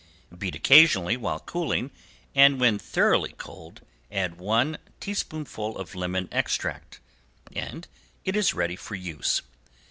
Beat 0.35 0.55
occasionally 0.55 1.15
while 1.15 1.39
cooling, 1.39 1.91
and 2.33 2.59
when 2.59 2.79
thoroughly 2.79 3.35
cold 3.37 3.81
add 4.11 4.39
one 4.39 4.79
teaspoonful 4.99 5.77
of 5.77 5.93
lemon 5.93 6.27
extract, 6.31 6.99
and 7.55 7.87
it 8.25 8.35
is 8.35 8.55
ready 8.55 8.75
for 8.75 8.95
use. 8.95 9.43